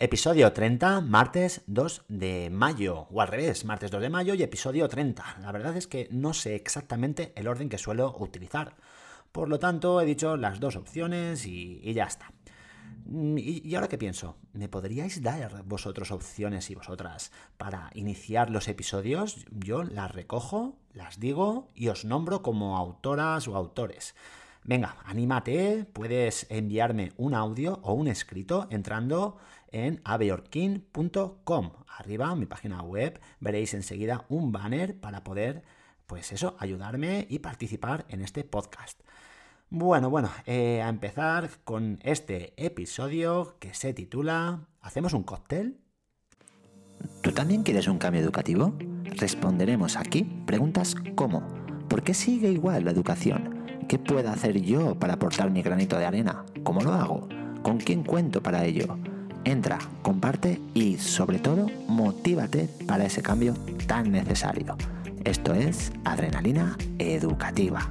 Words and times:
Episodio 0.00 0.52
30, 0.52 1.00
martes 1.00 1.62
2 1.66 2.04
de 2.06 2.50
mayo, 2.50 3.08
o 3.10 3.20
al 3.20 3.26
revés, 3.26 3.64
martes 3.64 3.90
2 3.90 4.00
de 4.00 4.08
mayo 4.08 4.34
y 4.34 4.44
episodio 4.44 4.88
30. 4.88 5.38
La 5.40 5.50
verdad 5.50 5.76
es 5.76 5.88
que 5.88 6.06
no 6.12 6.34
sé 6.34 6.54
exactamente 6.54 7.32
el 7.34 7.48
orden 7.48 7.68
que 7.68 7.78
suelo 7.78 8.14
utilizar. 8.20 8.76
Por 9.32 9.48
lo 9.48 9.58
tanto, 9.58 10.00
he 10.00 10.04
dicho 10.04 10.36
las 10.36 10.60
dos 10.60 10.76
opciones 10.76 11.46
y, 11.46 11.80
ya 11.92 12.04
está. 12.04 12.30
Mm, 13.06 13.38
y, 13.38 13.74
ahora 13.74 13.88
que 13.88 13.98
pienso, 13.98 14.36
¿me 14.52 14.68
podríais 14.68 15.20
dar 15.20 15.64
vosotros 15.64 16.12
opciones 16.12 16.70
y 16.70 16.76
vosotras 16.76 17.32
para 17.56 17.90
iniciar 17.94 18.50
los 18.50 18.68
episodios? 18.68 19.46
Yo 19.50 19.82
las 19.82 20.12
recojo, 20.12 20.76
las 20.94 21.18
digo 21.18 21.72
y 21.74 21.88
os 21.88 22.04
nombro 22.04 22.40
como 22.42 22.76
autoras 22.76 23.48
o 23.48 23.56
autores. 23.56 24.14
Venga, 24.62 24.96
anímate, 25.06 25.86
puedes 25.92 26.46
enviarme 26.50 27.12
un 27.16 27.34
audio 27.34 27.80
o 27.82 27.94
un 27.94 28.06
escrito 28.06 28.66
entrando 28.70 29.38
en 29.72 30.00
aveorkin.com. 30.04 31.70
Arriba, 31.96 32.32
en 32.32 32.38
mi 32.38 32.46
página 32.46 32.82
web, 32.82 33.20
veréis 33.40 33.74
enseguida 33.74 34.24
un 34.28 34.52
banner 34.52 34.98
para 34.98 35.24
poder, 35.24 35.62
pues 36.06 36.32
eso, 36.32 36.56
ayudarme 36.58 37.26
y 37.28 37.40
participar 37.40 38.06
en 38.08 38.22
este 38.22 38.44
podcast. 38.44 39.00
Bueno, 39.70 40.08
bueno, 40.08 40.30
eh, 40.46 40.80
a 40.80 40.88
empezar 40.88 41.50
con 41.64 41.98
este 42.02 42.54
episodio 42.56 43.56
que 43.58 43.74
se 43.74 43.92
titula 43.92 44.66
¿Hacemos 44.80 45.12
un 45.12 45.24
cóctel? 45.24 45.78
¿Tú 47.20 47.32
también 47.32 47.64
quieres 47.64 47.86
un 47.86 47.98
cambio 47.98 48.22
educativo? 48.22 48.74
Responderemos 49.04 49.96
aquí 49.96 50.24
preguntas 50.46 50.94
como 51.14 51.42
¿por 51.88 52.02
qué 52.02 52.14
sigue 52.14 52.50
igual 52.50 52.86
la 52.86 52.92
educación? 52.92 53.66
¿Qué 53.88 53.98
puedo 53.98 54.30
hacer 54.30 54.60
yo 54.62 54.98
para 54.98 55.14
aportar 55.14 55.50
mi 55.50 55.62
granito 55.62 55.98
de 55.98 56.06
arena? 56.06 56.44
¿Cómo 56.62 56.80
lo 56.80 56.92
hago? 56.92 57.28
¿Con 57.62 57.78
quién 57.78 58.04
cuento 58.04 58.42
para 58.42 58.64
ello? 58.64 58.98
Entra, 59.44 59.78
comparte 60.02 60.60
y 60.74 60.98
sobre 60.98 61.38
todo 61.38 61.66
motívate 61.86 62.68
para 62.86 63.06
ese 63.06 63.22
cambio 63.22 63.54
tan 63.86 64.12
necesario. 64.12 64.76
Esto 65.24 65.54
es 65.54 65.92
Adrenalina 66.04 66.76
Educativa. 66.98 67.90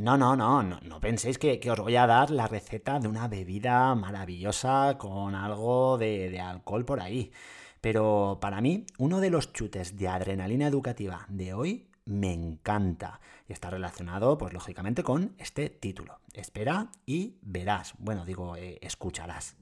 No, 0.00 0.16
no, 0.16 0.34
no, 0.34 0.62
no, 0.62 1.00
penséis 1.00 1.38
que, 1.38 1.60
os 1.70 1.78
voy 1.78 1.94
a 1.96 2.06
dar 2.06 2.30
la 2.30 2.48
receta 2.48 2.98
de 2.98 3.06
una 3.06 3.28
bebida 3.28 3.94
maravillosa 3.94 4.96
con 4.98 5.34
algo 5.34 5.98
de, 5.98 6.40
alcohol 6.40 6.84
por 6.86 7.00
ahí. 7.00 7.30
Pero 7.80 8.38
para 8.40 8.60
mí, 8.60 8.86
uno 8.98 9.20
de 9.20 9.30
los 9.30 9.52
chutes 9.52 9.96
de 9.96 10.08
adrenalina 10.08 10.66
educativa 10.66 11.26
de 11.28 11.54
hoy 11.54 11.90
me 12.04 12.32
encanta 12.32 13.20
y 13.48 13.52
está 13.52 13.70
relacionado, 13.70 14.36
pues 14.36 14.52
lógicamente, 14.52 15.02
con 15.02 15.34
este 15.38 15.70
título. 15.70 16.20
Espera 16.34 16.90
y 17.06 17.38
verás. 17.42 17.94
Bueno, 17.98 18.24
digo, 18.24 18.56
eh, 18.56 18.78
escucharás. 18.82 19.56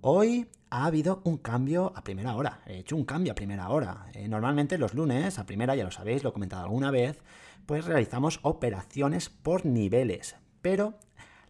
Hoy 0.00 0.48
ha 0.70 0.86
habido 0.86 1.22
un 1.24 1.38
cambio 1.38 1.92
a 1.96 2.04
primera 2.04 2.34
hora. 2.36 2.60
He 2.66 2.78
hecho 2.78 2.96
un 2.96 3.04
cambio 3.04 3.32
a 3.32 3.34
primera 3.34 3.68
hora. 3.68 4.06
Eh, 4.12 4.28
normalmente 4.28 4.78
los 4.78 4.94
lunes, 4.94 5.38
a 5.38 5.46
primera, 5.46 5.74
ya 5.74 5.84
lo 5.84 5.90
sabéis, 5.90 6.22
lo 6.22 6.30
he 6.30 6.32
comentado 6.32 6.64
alguna 6.64 6.90
vez, 6.90 7.22
pues 7.66 7.84
realizamos 7.84 8.38
operaciones 8.42 9.28
por 9.30 9.64
niveles. 9.64 10.36
Pero 10.62 10.98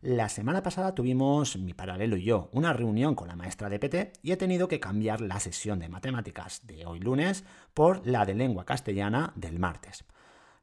la 0.05 0.29
semana 0.29 0.63
pasada 0.63 0.95
tuvimos, 0.95 1.57
mi 1.57 1.73
paralelo 1.73 2.19
y 2.19 2.25
yo, 2.25 2.51
una 2.53 2.75
reunión 2.75 3.15
con 3.15 3.27
la 3.27 3.37
maestra 3.37 3.71
de 3.71 3.79
PT 3.79 4.13
y 4.23 4.33
he 4.33 4.37
tenido 4.37 4.69
que 4.69 4.79
cambiar 4.79 5.23
la 5.23 5.41
sesión 5.41 5.79
de 5.79 5.89
matemáticas 5.89 6.67
de 6.67 6.85
hoy 6.85 7.01
lunes 7.01 7.43
por 7.73 8.07
la 8.07 8.27
de 8.27 8.35
lengua 8.35 8.67
castellana 8.67 9.33
del 9.35 9.59
martes. 9.59 10.05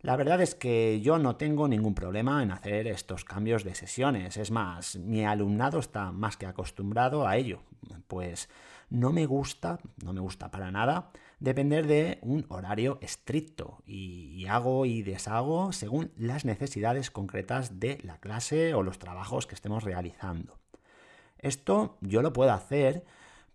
La 0.02 0.16
verdad 0.16 0.42
es 0.42 0.56
que 0.56 1.00
yo 1.02 1.20
no 1.20 1.36
tengo 1.36 1.68
ningún 1.68 1.94
problema 1.94 2.42
en 2.42 2.52
hacer 2.52 2.88
estos 2.88 3.24
cambios 3.24 3.64
de 3.64 3.76
sesiones. 3.76 4.36
Es 4.36 4.50
más, 4.50 4.96
mi 4.96 5.26
alumnado 5.26 5.78
está 5.78 6.12
más 6.12 6.38
que 6.38 6.48
acostumbrado 6.48 7.28
a 7.28 7.38
ello. 7.38 7.60
Pues 8.08 8.50
no 8.90 9.12
me 9.12 9.28
gusta, 9.28 9.80
no 10.04 10.12
me 10.12 10.20
gusta 10.20 10.50
para 10.50 10.72
nada, 10.72 11.12
depender 11.40 11.86
de 11.86 12.18
un 12.24 12.48
horario 12.50 12.98
estricto 13.02 13.84
y, 13.86 14.48
hago 14.48 14.88
y 14.88 15.04
deshago 15.04 15.72
según 15.72 16.12
las 16.18 16.46
necesidades 16.46 17.12
concretas 17.12 17.80
de 17.80 18.00
la 18.04 18.18
clase 18.18 18.74
o 18.74 18.82
los 18.82 18.98
trabajos 18.98 19.46
que 19.46 19.54
estemos 19.54 19.84
realizando. 19.84 20.58
Esto 21.38 21.98
yo 22.02 22.24
lo 22.24 22.34
puedo 22.34 22.52
hacer 22.52 23.06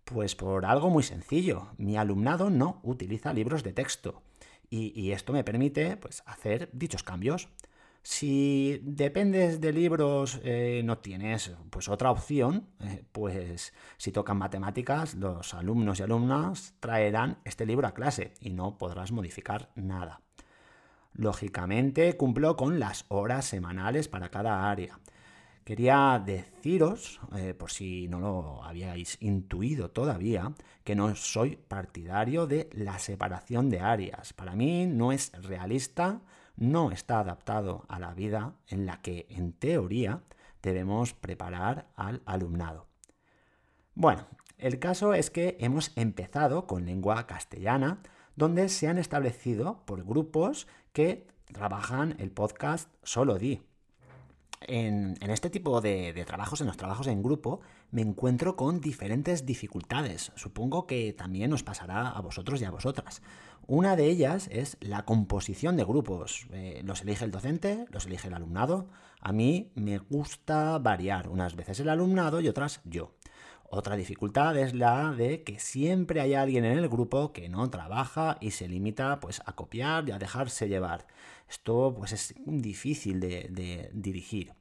pues 0.05 0.35
por 0.35 0.65
algo 0.65 0.89
muy 0.89 1.03
sencillo. 1.03 1.67
Mi 1.77 1.97
alumnado 1.97 2.49
no 2.49 2.79
utiliza 2.83 3.33
libros 3.33 3.63
de 3.63 3.73
texto 3.73 4.21
y, 4.69 5.11
esto 5.11 5.33
me 5.33 5.43
permite 5.43 5.97
pues, 5.97 6.23
hacer 6.25 6.69
dichos 6.73 7.03
cambios. 7.03 7.49
Si 8.03 8.79
dependes 8.83 9.59
de 9.59 9.73
libros, 9.73 10.39
eh, 10.43 10.81
no 10.85 10.99
tienes 10.99 11.51
pues 11.69 11.89
otra 11.89 12.09
opción, 12.09 12.67
eh, 12.79 13.03
pues 13.11 13.73
si 13.97 14.11
tocan 14.13 14.37
matemáticas, 14.37 15.15
los 15.15 15.53
alumnos 15.53 15.99
y 15.99 16.03
alumnas 16.03 16.73
traerán 16.79 17.39
este 17.43 17.65
libro 17.65 17.85
a 17.85 17.93
clase 17.93 18.33
y 18.39 18.51
no 18.51 18.77
podrás 18.77 19.11
modificar 19.11 19.71
nada. 19.75 20.21
Lógicamente 21.13 22.15
cumplo 22.15 22.55
con 22.55 22.79
las 22.79 23.05
horas 23.09 23.45
semanales 23.45 24.07
para 24.07 24.29
cada 24.29 24.69
área. 24.69 24.99
Quería 25.67 26.23
deciros, 26.25 27.19
eh, 27.35 27.53
por 27.53 27.71
si 27.71 28.07
no 28.07 28.21
lo 28.21 28.63
habíais 28.63 29.17
intuido 29.19 29.91
todavía, 29.91 30.53
que 30.85 30.95
no 30.95 31.13
soy 31.13 31.57
partidario 31.57 32.47
de 32.47 32.69
la 32.71 32.99
separación 32.99 33.69
de 33.69 33.81
áreas. 33.81 34.31
Para 34.31 34.55
mí 34.55 34.85
no 34.85 35.11
es 35.11 35.33
realista, 35.33 36.21
no 36.55 36.91
está 36.91 37.19
adaptado 37.19 37.83
a 37.89 37.99
la 37.99 38.13
vida 38.13 38.53
en 38.69 38.85
la 38.85 39.01
que, 39.01 39.27
en 39.29 39.51
teoría, 39.51 40.23
debemos 40.61 41.13
preparar 41.13 41.89
al 41.97 42.21
alumnado. 42.25 42.87
Bueno, 43.93 44.25
el 44.57 44.79
caso 44.79 45.13
es 45.13 45.29
que 45.29 45.57
hemos 45.59 45.91
empezado 45.97 46.65
con 46.65 46.85
lengua 46.85 47.27
castellana, 47.27 47.99
donde 48.37 48.69
se 48.69 48.87
han 48.87 48.99
establecido 48.99 49.83
por 49.85 50.05
grupos 50.05 50.65
que 50.93 51.27
trabajan 51.51 52.15
el 52.19 52.31
podcast 52.31 52.89
Solo 53.03 53.37
Di 53.37 53.67
en, 54.61 55.17
este 55.21 55.49
tipo 55.49 55.81
de, 55.81 56.23
trabajos, 56.25 56.61
en 56.61 56.67
los 56.67 56.77
trabajos 56.77 57.07
en 57.07 57.21
grupo, 57.21 57.61
me 57.91 58.01
encuentro 58.01 58.55
con 58.55 58.81
diferentes 58.81 59.45
dificultades. 59.45 60.31
Supongo 60.35 60.87
que 60.87 61.13
también 61.13 61.53
os 61.53 61.63
pasará 61.63 62.09
a 62.09 62.21
vosotros 62.21 62.61
y 62.61 62.65
a 62.65 62.71
vosotras. 62.71 63.21
Una 63.67 63.95
de 63.95 64.05
ellas 64.05 64.47
es 64.51 64.77
la 64.79 65.03
composición 65.03 65.75
de 65.75 65.83
grupos. 65.83 66.47
Eh, 66.51 66.81
los 66.85 67.01
elige 67.01 67.25
el 67.25 67.31
docente, 67.31 67.85
los 67.91 68.05
elige 68.05 68.29
el 68.29 68.33
alumnado. 68.33 68.87
A 69.19 69.31
mí 69.33 69.71
me 69.75 69.97
gusta 69.97 70.77
variar, 70.79 71.29
unas 71.29 71.55
veces 71.55 71.79
el 71.79 71.89
alumnado 71.89 72.39
y 72.39 72.47
otras 72.47 72.81
yo. 72.85 73.11
Otra 73.69 73.97
dificultad 73.97 74.57
es 74.57 74.73
la 74.73 75.11
de 75.11 75.43
que 75.43 75.59
siempre 75.59 76.21
hay 76.21 76.35
alguien 76.35 76.63
en 76.63 76.77
el 76.77 76.87
grupo 76.87 77.33
que 77.33 77.49
no 77.49 77.69
trabaja 77.69 78.37
y 78.39 78.51
se 78.51 78.67
limita 78.69 79.19
pues, 79.19 79.41
a 79.45 79.53
copiar 79.53 80.07
y 80.07 80.11
a 80.11 80.19
dejarse 80.19 80.69
llevar. 80.69 81.05
Esto 81.49 81.93
pues, 81.97 82.13
es 82.13 82.33
difícil 82.45 83.19
de, 83.19 83.89
dirigir. 83.93 84.53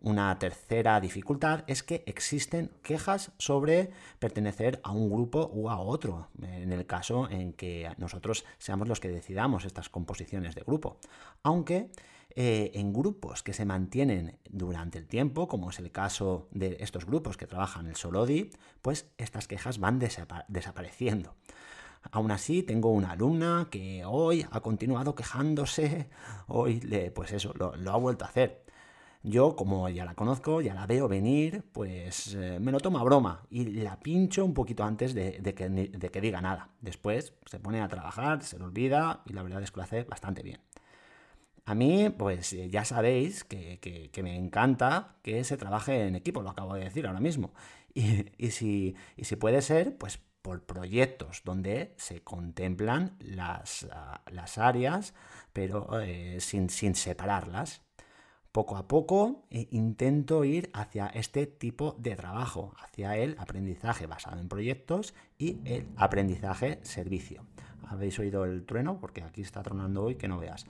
Una 0.00 0.38
tercera 0.38 1.00
dificultad 1.00 1.64
es 1.66 1.82
que 1.82 2.04
existen 2.06 2.70
quejas 2.84 3.32
sobre 3.38 3.90
pertenecer 4.20 4.80
a 4.84 4.92
un 4.92 5.10
grupo 5.10 5.50
u 5.52 5.68
a 5.68 5.80
otro, 5.80 6.28
en 6.40 6.70
el 6.70 6.86
caso 6.86 7.28
en 7.28 7.52
que 7.52 7.90
nosotros 7.98 8.44
seamos 8.58 8.86
los 8.86 9.00
que 9.00 9.08
decidamos 9.08 9.64
estas 9.64 9.88
composiciones 9.88 10.54
de 10.54 10.62
grupo. 10.62 10.98
Aunque 11.42 11.90
eh, 12.34 12.70
en 12.74 12.92
grupos 12.92 13.42
que 13.42 13.52
se 13.52 13.64
mantienen 13.64 14.38
durante 14.48 14.98
el 14.98 15.06
tiempo, 15.06 15.48
como 15.48 15.70
es 15.70 15.78
el 15.78 15.90
caso 15.90 16.48
de 16.52 16.76
estos 16.80 17.04
grupos 17.04 17.36
que 17.36 17.46
trabajan 17.46 17.86
el 17.86 17.96
Solodi, 17.96 18.50
pues 18.82 19.10
estas 19.18 19.48
quejas 19.48 19.78
van 19.78 19.98
desapareciendo. 19.98 21.34
Aún 22.10 22.30
así, 22.30 22.62
tengo 22.62 22.90
una 22.90 23.12
alumna 23.12 23.68
que 23.70 24.04
hoy 24.04 24.46
ha 24.50 24.60
continuado 24.60 25.14
quejándose, 25.14 26.08
hoy, 26.46 26.80
pues 27.14 27.32
eso, 27.32 27.52
lo, 27.54 27.72
ha 27.92 27.96
vuelto 27.96 28.24
a 28.24 28.28
hacer. 28.28 28.64
Yo, 29.24 29.56
como 29.56 29.88
ya 29.88 30.04
la 30.04 30.14
conozco, 30.14 30.60
ya 30.60 30.74
la 30.74 30.86
veo 30.86 31.08
venir, 31.08 31.64
pues 31.72 32.34
eh, 32.34 32.58
me 32.60 32.70
lo 32.70 32.78
tomo 32.78 32.98
a 33.00 33.04
broma 33.04 33.42
y 33.50 33.64
la 33.64 33.98
pincho 33.98 34.44
un 34.44 34.54
poquito 34.54 34.84
antes 34.84 35.12
de, 35.12 35.42
que, 35.54 36.20
diga 36.20 36.40
nada. 36.40 36.70
Después 36.80 37.34
se 37.46 37.58
pone 37.58 37.82
a 37.82 37.88
trabajar, 37.88 38.42
se 38.44 38.58
lo 38.58 38.66
olvida 38.66 39.22
y 39.26 39.32
la 39.32 39.42
verdad 39.42 39.62
es 39.62 39.72
que 39.72 39.78
lo 39.78 39.82
hace 39.82 40.04
bastante 40.04 40.42
bien. 40.42 40.60
A 41.68 41.74
mí, 41.74 42.08
pues 42.08 42.54
eh, 42.54 42.70
ya 42.70 42.86
sabéis 42.86 43.44
que, 43.44 44.10
me 44.22 44.36
encanta 44.36 45.18
que 45.22 45.44
se 45.44 45.58
trabaje 45.58 46.06
en 46.06 46.16
equipo, 46.16 46.40
lo 46.40 46.48
acabo 46.48 46.72
de 46.74 46.84
decir 46.84 47.06
ahora 47.06 47.20
mismo. 47.20 47.52
Y, 47.94 48.50
si, 48.52 48.94
puede 49.38 49.60
ser, 49.60 49.98
pues 49.98 50.18
por 50.40 50.64
proyectos 50.64 51.42
donde 51.44 51.94
se 51.98 52.22
contemplan 52.22 53.18
las, 53.20 53.86
ah, 53.92 54.22
áreas, 54.56 55.12
pero 55.52 56.00
eh, 56.00 56.38
sin, 56.40 56.70
sin 56.70 56.94
separarlas. 56.94 57.82
Poco 58.50 58.78
a 58.78 58.88
poco 58.88 59.44
eh, 59.50 59.68
intento 59.70 60.44
ir 60.44 60.70
hacia 60.72 61.08
este 61.08 61.46
tipo 61.46 61.96
de 61.98 62.16
trabajo, 62.16 62.72
hacia 62.78 63.14
el 63.18 63.36
aprendizaje 63.38 64.06
basado 64.06 64.40
en 64.40 64.48
proyectos 64.48 65.12
y 65.36 65.58
el 65.66 65.86
aprendizaje 65.96 66.78
servicio. 66.82 67.44
¿Habéis 67.88 68.18
oído 68.18 68.46
el 68.46 68.64
trueno? 68.64 68.98
Porque 69.00 69.22
aquí 69.22 69.42
está 69.42 69.62
tronando 69.62 70.04
hoy 70.04 70.14
que 70.14 70.28
no 70.28 70.38
veas. 70.38 70.64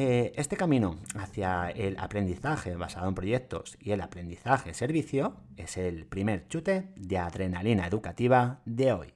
Eh, 0.00 0.32
este 0.36 0.56
camino 0.56 1.00
hacia 1.16 1.70
el 1.70 1.98
aprendizaje 1.98 2.76
basado 2.76 3.08
en 3.08 3.16
proyectos 3.16 3.76
y 3.80 3.90
el 3.90 4.00
aprendizaje 4.00 4.72
servicio 4.72 5.34
es 5.56 5.76
el 5.76 6.06
primer 6.06 6.46
chute 6.46 6.92
de 6.94 7.18
adrenalina 7.18 7.84
educativa 7.84 8.60
de 8.64 8.92
hoy. 8.92 9.12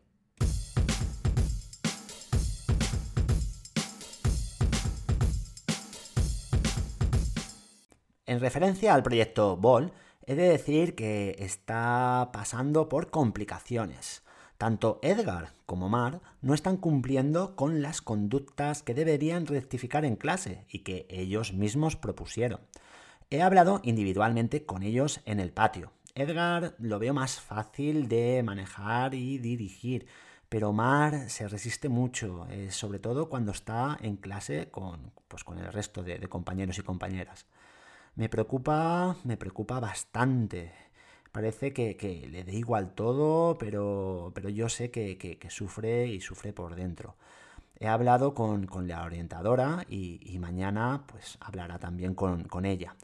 En 8.27 8.41
referencia 8.41 8.95
al 8.95 9.05
proyecto 9.05 9.57
BOL, 9.57 9.93
he 10.27 10.35
de 10.35 10.49
decir 10.49 10.97
que 10.97 11.37
está 11.39 12.31
pasando 12.33 12.89
por 12.89 13.13
complicaciones. 13.13 14.25
Tanto 14.63 15.01
Edgar 15.03 15.55
como 15.67 15.89
Mar 15.89 16.21
no 16.41 16.55
están 16.55 16.77
cumpliendo 16.77 17.57
con 17.57 17.83
las 17.83 18.01
conductas 18.01 18.85
que 18.85 18.95
deberían 18.95 19.49
rectificar 19.49 20.05
en 20.05 20.15
clase 20.15 20.67
y 20.69 20.85
que 20.85 21.05
ellos 21.11 21.53
mismos 21.53 21.97
propusieron. 21.97 22.61
He 23.29 23.43
hablado 23.43 23.81
individualmente 23.83 24.65
con 24.65 24.85
ellos 24.85 25.21
en 25.25 25.41
el 25.41 25.51
patio. 25.51 25.91
Edgar 26.15 26.77
lo 26.79 27.01
veo 27.01 27.13
más 27.13 27.41
fácil 27.41 28.07
de 28.07 28.41
manejar 28.45 29.15
y 29.15 29.39
dirigir, 29.39 30.07
pero 30.49 30.73
Mar 30.73 31.29
se 31.29 31.49
resiste 31.49 31.89
mucho, 31.89 32.47
eh, 32.49 32.71
sobre 32.71 33.01
todo 33.01 33.29
cuando 33.29 33.51
está 33.51 33.99
en 34.01 34.15
clase 34.15 34.69
con, 34.71 35.11
pues, 35.27 35.43
con 35.43 35.59
el 35.59 35.73
resto 35.73 36.05
de 36.05 36.21
compañeros 36.29 36.79
y 36.79 36.83
compañeras. 36.83 37.47
Me 38.15 38.29
preocupa, 38.29 39.17
me 39.25 39.37
preocupa 39.37 39.81
bastante. 39.81 40.92
Parece 41.33 41.73
que, 41.73 42.29
le 42.31 42.45
dé 42.45 42.53
igual 42.53 42.93
todo, 42.95 43.57
pero, 43.57 44.33
pero 44.35 44.51
yo 44.51 44.69
sé 44.69 44.91
que, 44.91 45.39
sufre 45.49 46.07
y 46.07 46.21
sufre 46.21 46.53
por 46.53 46.75
dentro. 46.75 47.17
He 47.81 47.89
hablado 47.89 48.35
con, 48.35 48.69
la 48.87 49.03
orientadora 49.03 49.87
y, 49.89 50.39
mañana 50.39 51.05
pues 51.07 51.39
hablará 51.41 51.79
también 51.79 52.15
con, 52.15 52.67
ella. 52.67 52.97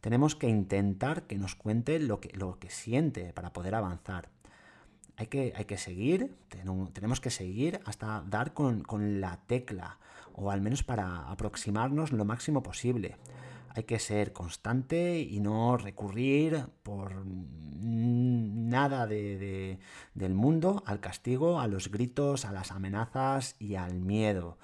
Tenemos 0.00 0.36
que 0.36 0.48
intentar 0.48 1.24
que 1.24 1.36
nos 1.36 1.56
cuente 1.56 1.98
lo 1.98 2.20
que, 2.20 2.30
lo 2.36 2.60
que 2.60 2.70
siente 2.70 3.32
para 3.32 3.52
poder 3.52 3.74
avanzar. 3.74 4.28
Hay 5.16 5.26
que, 5.26 5.52
hay 5.56 5.64
que 5.64 5.76
seguir, 5.76 6.36
tenemos 6.92 7.20
que 7.20 7.30
seguir 7.30 7.80
hasta 7.84 8.22
dar 8.28 8.54
con, 8.54 8.82
con 8.84 9.20
la 9.20 9.40
tecla, 9.48 9.98
o 10.34 10.52
al 10.52 10.60
menos 10.60 10.84
para 10.84 11.28
aproximarnos 11.30 12.12
lo 12.12 12.24
máximo 12.24 12.62
posible 12.62 13.16
hay 13.74 13.84
que 13.84 13.98
ser 13.98 14.32
constante 14.32 15.20
y 15.20 15.40
no 15.40 15.76
recurrir 15.76 16.66
por 16.82 17.24
nada 17.24 19.06
de, 19.06 19.78
del 20.14 20.34
mundo 20.34 20.82
al 20.86 21.00
castigo, 21.00 21.60
a 21.60 21.66
los 21.66 21.90
gritos, 21.90 22.44
a 22.44 22.52
las 22.52 22.70
amenazas 22.70 23.56
y 23.58 23.76
al 23.76 24.00
miedo. 24.00 24.58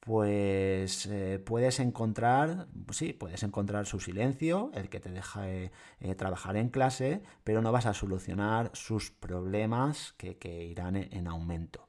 Pues 0.00 1.06
eh, 1.06 1.42
puedes 1.44 1.80
encontrar, 1.80 2.68
sí, 2.90 3.14
puedes 3.14 3.42
encontrar 3.42 3.86
su 3.86 4.00
silencio, 4.00 4.70
el 4.74 4.90
que 4.90 5.00
te 5.00 5.10
deja 5.10 5.48
eh, 5.48 5.70
trabajar 6.16 6.56
en 6.56 6.68
clase, 6.68 7.22
pero 7.42 7.62
no 7.62 7.72
vas 7.72 7.86
a 7.86 7.94
solucionar 7.94 8.70
sus 8.74 9.10
problemas 9.10 10.12
que, 10.18 10.36
que 10.36 10.64
irán 10.64 10.96
en 10.96 11.26
aumento. 11.26 11.88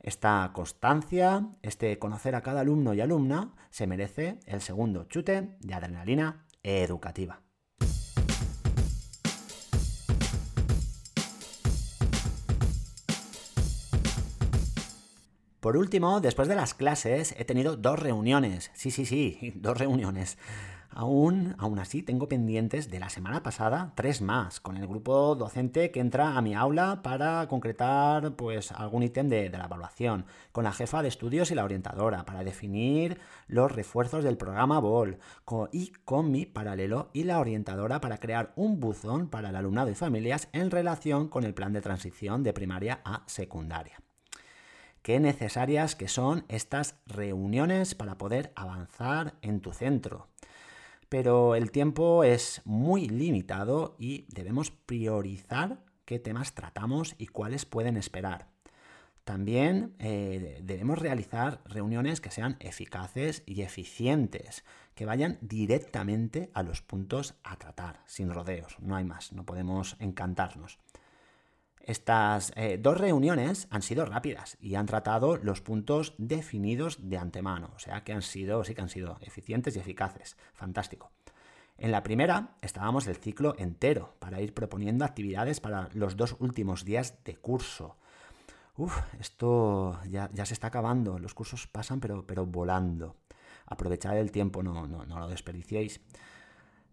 Esta 0.00 0.50
constancia, 0.52 1.48
este 1.62 1.98
conocer 1.98 2.34
a 2.34 2.42
cada 2.42 2.60
alumno 2.60 2.94
y 2.94 3.00
alumna, 3.00 3.54
se 3.70 3.86
merece 3.86 4.38
el 4.46 4.60
segundo 4.60 5.04
chute 5.04 5.56
de 5.60 5.74
adrenalina 5.74 6.46
educativa. 6.62 7.42
Por 15.60 15.76
último, 15.76 16.20
después 16.20 16.46
de 16.46 16.54
las 16.54 16.72
clases 16.72 17.34
he 17.36 17.44
tenido 17.44 17.76
dos 17.76 17.98
reuniones. 17.98 18.70
Sí, 18.74 18.92
sí, 18.92 19.04
sí, 19.04 19.52
dos 19.56 19.76
reuniones. 19.76 20.38
Aún, 20.90 21.54
aún 21.58 21.78
así, 21.78 22.02
tengo 22.02 22.28
pendientes 22.28 22.90
de 22.90 22.98
la 22.98 23.10
semana 23.10 23.42
pasada 23.42 23.92
tres 23.94 24.22
más, 24.22 24.58
con 24.58 24.76
el 24.78 24.86
grupo 24.86 25.34
docente 25.34 25.90
que 25.90 26.00
entra 26.00 26.36
a 26.36 26.42
mi 26.42 26.54
aula 26.54 27.02
para 27.02 27.46
concretar 27.46 28.34
pues, 28.36 28.72
algún 28.72 29.02
ítem 29.02 29.28
de, 29.28 29.50
la 29.50 29.66
evaluación, 29.66 30.24
con 30.50 30.64
la 30.64 30.72
jefa 30.72 31.02
de 31.02 31.08
estudios 31.08 31.50
y 31.50 31.54
la 31.54 31.64
orientadora, 31.64 32.24
para 32.24 32.42
definir 32.42 33.20
los 33.48 33.70
refuerzos 33.70 34.24
del 34.24 34.38
programa 34.38 34.80
BOL, 34.80 35.18
y 35.72 35.92
con 36.04 36.30
mi 36.30 36.46
paralelo 36.46 37.10
y 37.12 37.24
la 37.24 37.38
orientadora 37.38 38.00
para 38.00 38.18
crear 38.18 38.52
un 38.56 38.80
buzón 38.80 39.28
para 39.28 39.50
el 39.50 39.56
alumnado 39.56 39.90
y 39.90 39.94
familias 39.94 40.48
en 40.52 40.70
relación 40.70 41.28
con 41.28 41.44
el 41.44 41.54
plan 41.54 41.74
de 41.74 41.82
transición 41.82 42.42
de 42.42 42.54
primaria 42.54 43.00
a 43.04 43.22
secundaria. 43.26 44.00
Qué 45.02 45.20
necesarias 45.20 45.94
que 45.94 46.08
son 46.08 46.44
estas 46.48 46.96
reuniones 47.06 47.94
para 47.94 48.18
poder 48.18 48.52
avanzar 48.56 49.34
en 49.42 49.60
tu 49.60 49.72
centro 49.72 50.28
pero 51.08 51.54
el 51.54 51.70
tiempo 51.70 52.24
es 52.24 52.62
muy 52.64 53.08
limitado 53.08 53.96
y 53.98 54.26
debemos 54.28 54.70
priorizar 54.70 55.84
qué 56.04 56.18
temas 56.18 56.54
tratamos 56.54 57.14
y 57.18 57.26
cuáles 57.26 57.64
pueden 57.64 57.96
esperar. 57.96 58.48
También 59.24 59.94
eh, 59.98 60.60
debemos 60.62 60.98
realizar 60.98 61.60
reuniones 61.66 62.22
que 62.22 62.30
sean 62.30 62.56
eficaces 62.60 63.42
y 63.44 63.60
eficientes, 63.60 64.64
que 64.94 65.04
vayan 65.04 65.36
directamente 65.42 66.50
a 66.54 66.62
los 66.62 66.80
puntos 66.80 67.34
a 67.44 67.56
tratar, 67.56 68.00
sin 68.06 68.32
rodeos, 68.32 68.78
no 68.80 68.96
hay 68.96 69.04
más, 69.04 69.34
no 69.34 69.44
podemos 69.44 69.96
encantarnos. 70.00 70.78
Estas 71.88 72.52
eh, 72.54 72.76
dos 72.78 72.98
reuniones 72.98 73.66
han 73.70 73.80
sido 73.80 74.04
rápidas 74.04 74.58
y 74.60 74.74
han 74.74 74.84
tratado 74.84 75.38
los 75.38 75.62
puntos 75.62 76.12
definidos 76.18 77.08
de 77.08 77.16
antemano, 77.16 77.70
o 77.74 77.78
sea 77.78 78.04
que 78.04 78.12
han 78.12 78.20
sido, 78.20 78.62
sí 78.62 78.74
que 78.74 78.82
han 78.82 78.90
sido 78.90 79.16
eficientes 79.22 79.74
y 79.74 79.78
eficaces. 79.78 80.36
Fantástico. 80.52 81.10
En 81.78 81.90
la 81.90 82.02
primera 82.02 82.50
estábamos 82.60 83.06
el 83.06 83.16
ciclo 83.16 83.54
entero 83.56 84.16
para 84.18 84.42
ir 84.42 84.52
proponiendo 84.52 85.06
actividades 85.06 85.60
para 85.60 85.88
los 85.94 86.18
dos 86.18 86.36
últimos 86.40 86.84
días 86.84 87.24
de 87.24 87.36
curso. 87.36 87.96
Uf, 88.76 88.94
esto 89.18 89.98
ya, 90.10 90.28
se 90.44 90.52
está 90.52 90.66
acabando, 90.66 91.18
los 91.18 91.32
cursos 91.32 91.66
pasan 91.68 92.00
pero, 92.00 92.26
pero 92.26 92.44
volando. 92.44 93.16
Aprovechad 93.64 94.18
el 94.18 94.30
tiempo, 94.30 94.62
no, 94.62 94.86
no, 94.86 95.06
no 95.06 95.18
lo 95.20 95.28
desperdiciéis. 95.28 96.02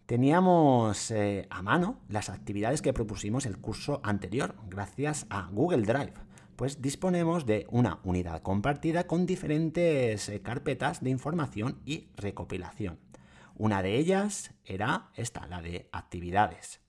Teníamos 0.05 1.09
eh, 1.09 1.47
a 1.49 1.63
mano 1.63 1.97
las 2.09 2.29
actividades 2.29 2.83
que 2.83 2.93
propusimos 2.93 3.47
el 3.47 3.57
curso 3.57 4.01
anterior, 4.03 4.53
gracias 4.69 5.25
a 5.31 5.49
Google 5.51 5.81
Drive, 5.81 6.13
pues 6.55 6.79
disponemos 6.79 7.47
de 7.47 7.65
una 7.71 8.01
unidad 8.03 8.43
compartida 8.43 9.07
con 9.07 9.25
diferentes 9.25 10.29
eh, 10.29 10.41
carpetas 10.43 11.01
de 11.03 11.09
información 11.09 11.81
y 11.85 12.09
recopilación. 12.17 12.99
Una 13.55 13.81
de 13.81 13.97
ellas 13.97 14.53
era 14.63 15.09
esta, 15.15 15.47
la 15.47 15.63
de 15.63 15.89
actividades. 15.91 16.81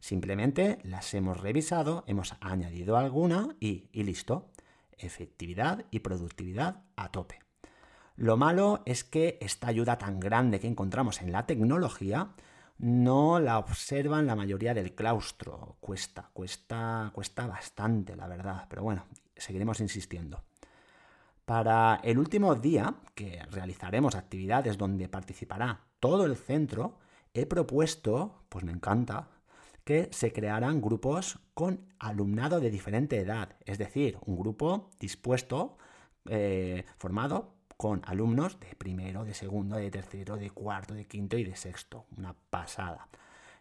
Simplemente 0.00 0.78
las 0.82 1.14
hemos 1.14 1.40
revisado, 1.40 2.02
hemos 2.08 2.34
añadido 2.40 2.96
alguna 2.96 3.54
y, 3.60 3.88
y 3.92 4.02
listo. 4.02 4.50
Efectividad 4.98 5.84
y 5.92 6.00
productividad 6.00 6.82
a 6.96 7.12
tope. 7.12 7.38
Lo 8.16 8.36
malo 8.36 8.82
es 8.84 9.04
que 9.04 9.38
esta 9.40 9.68
ayuda 9.68 9.96
tan 9.96 10.18
grande 10.18 10.58
que 10.58 10.66
encontramos 10.66 11.22
en 11.22 11.30
la 11.30 11.46
tecnología 11.46 12.30
no 12.84 13.40
la 13.40 13.58
observan 13.58 14.26
la 14.26 14.36
mayoría 14.36 14.74
del 14.74 14.94
claustro. 14.94 15.78
Cuesta, 15.80 16.28
cuesta, 16.34 17.10
cuesta 17.14 17.46
bastante, 17.46 18.14
la 18.14 18.28
verdad. 18.28 18.66
Pero 18.68 18.82
bueno, 18.82 19.06
seguiremos 19.34 19.80
insistiendo. 19.80 20.44
Para 21.46 22.00
el 22.04 22.18
último 22.18 22.54
día, 22.54 22.94
que 23.14 23.42
realizaremos 23.50 24.14
actividades 24.14 24.76
donde 24.76 25.08
participará 25.08 25.80
todo 25.98 26.26
el 26.26 26.36
centro, 26.36 26.98
he 27.32 27.46
propuesto, 27.46 28.44
pues 28.50 28.64
me 28.66 28.72
encanta, 28.72 29.30
que 29.82 30.10
se 30.12 30.34
crearan 30.34 30.82
grupos 30.82 31.38
con 31.54 31.90
alumnado 31.98 32.60
de 32.60 32.70
diferente 32.70 33.18
edad, 33.18 33.56
es 33.64 33.78
decir, 33.78 34.18
un 34.26 34.36
grupo 34.36 34.90
dispuesto, 35.00 35.78
eh, 36.28 36.84
formado 36.98 37.53
con 37.76 38.02
alumnos 38.04 38.60
de 38.60 38.74
primero, 38.76 39.24
de 39.24 39.34
segundo, 39.34 39.76
de 39.76 39.90
tercero, 39.90 40.36
de 40.36 40.50
cuarto, 40.50 40.94
de 40.94 41.06
quinto 41.06 41.36
y 41.36 41.44
de 41.44 41.56
sexto. 41.56 42.06
Una 42.16 42.34
pasada. 42.50 43.08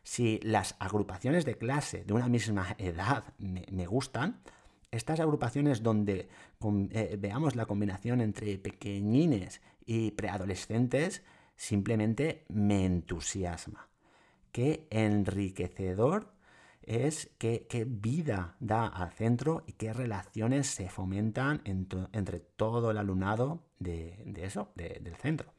Si 0.04 0.40
las 0.44 0.76
agrupaciones 0.80 1.46
de 1.46 1.58
clase 1.58 2.04
de 2.04 2.14
una 2.14 2.28
misma 2.28 2.76
edad 2.78 3.24
me, 3.38 3.86
gustan, 3.86 4.42
estas 4.92 5.20
agrupaciones 5.20 5.82
donde 5.82 6.28
eh, 6.92 7.18
veamos 7.20 7.56
la 7.56 7.66
combinación 7.66 8.22
entre 8.22 8.58
pequeñines 8.58 9.62
y 9.86 10.12
preadolescentes 10.12 11.24
simplemente 11.56 12.46
me 12.50 12.86
entusiasma. 12.86 13.88
Qué 14.52 14.88
enriquecedor 14.90 16.34
es 16.86 17.32
qué, 17.38 17.86
vida 17.88 18.56
da 18.60 18.88
al 18.88 19.12
centro 19.12 19.64
y 19.68 19.74
qué 19.74 19.94
relaciones 19.94 20.68
se 20.68 20.90
fomentan 20.90 21.62
entre 21.66 22.40
todo 22.40 22.92
el 22.92 22.98
alumnado 22.98 23.64
de, 23.80 24.34
eso, 24.38 24.72
del 24.76 25.16
centro. 25.16 25.54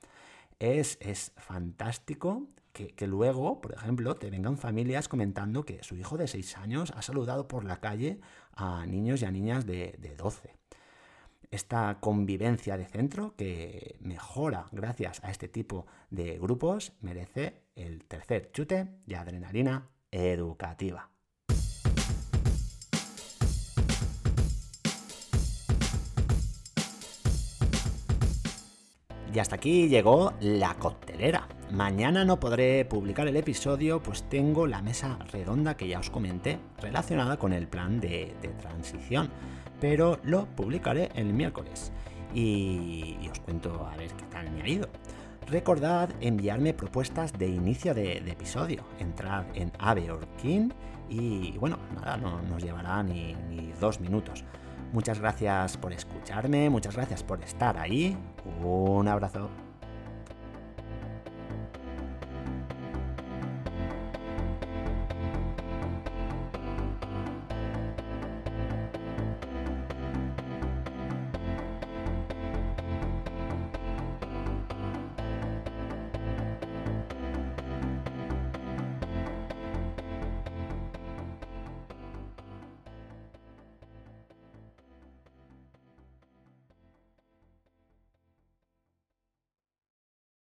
Es, 0.59 0.99
es 1.01 1.33
fantástico 1.37 2.49
que, 2.73 3.07
luego, 3.07 3.61
por 3.61 3.73
ejemplo, 3.75 4.17
te 4.17 4.31
vengan 4.31 4.59
familias 4.59 5.09
comentando 5.09 5.65
que 5.65 5.83
su 5.83 5.97
hijo 5.97 6.17
de 6.17 6.27
6 6.27 6.57
años 6.59 6.93
ha 6.97 7.03
saludado 7.03 7.47
por 7.47 7.65
la 7.65 7.81
calle 7.81 8.21
a 8.55 8.85
niños 8.87 9.23
y 9.23 9.25
a 9.25 9.31
niñas 9.31 9.67
de, 9.67 9.97
de 9.99 10.17
12 10.17 10.55
esta 11.55 11.99
convivencia 12.01 12.77
de 12.77 12.85
centro 12.85 13.37
que 13.37 13.97
mejora 14.01 14.67
gracias 14.73 15.23
a 15.23 15.31
este 15.31 15.47
tipo 15.47 15.87
de 16.11 16.37
grupos 16.39 16.93
merece 17.01 17.63
el 17.77 18.05
tercer 18.05 18.51
chute 18.51 18.89
de 19.07 19.17
adrenalina 19.17 19.89
educativa. 20.11 21.14
Y 29.35 29.41
hasta 29.41 29.57
aquí 29.57 29.89
llegó 29.89 30.33
la 30.41 30.75
coctelera. 30.75 31.49
Mañana 31.73 32.25
no 32.25 32.39
podré 32.39 32.85
publicar 32.85 33.27
el 33.27 33.37
episodio, 33.37 34.01
pues 34.01 34.23
tengo 34.29 34.69
la 34.69 34.81
mesa 34.81 35.19
redonda 35.33 35.77
que 35.77 35.89
ya 35.89 35.99
os 35.99 36.09
comenté 36.09 36.61
relacionada 36.81 37.37
con 37.37 37.53
el 37.53 37.67
plan 37.67 38.01
de, 38.01 38.33
transición, 38.61 39.31
pero 39.81 40.21
lo 40.23 40.47
publicaré 40.47 41.11
el 41.17 41.33
miércoles 41.33 41.91
y, 42.33 43.17
os 43.29 43.41
cuento 43.41 43.89
a 43.93 43.97
ver 43.97 44.13
qué 44.13 44.25
tal 44.27 44.53
me 44.53 44.63
ha 44.63 44.69
ido. 44.69 44.89
Recordad 45.49 46.11
enviarme 46.21 46.73
propuestas 46.73 47.33
de 47.33 47.49
inicio 47.49 47.93
de, 47.93 48.19
episodio. 48.19 48.85
Entrad 49.01 49.47
en 49.55 49.73
Aveorkin 49.81 50.73
y 51.09 51.59
bueno, 51.59 51.79
nada, 51.97 52.17
no 52.17 52.41
nos 52.43 52.63
llevará 52.63 53.03
ni 53.03 53.35
dos 53.81 53.99
minutos. 53.99 54.45
Muchas 54.95 55.19
gracias 55.19 55.77
por 55.77 55.93
escucharme, 55.93 56.71
muchas 56.71 56.95
gracias 56.95 57.25
por 57.25 57.43
estar 57.43 57.77
ahí. 57.79 58.17
Un 58.63 59.09
abrazo. 59.09 59.51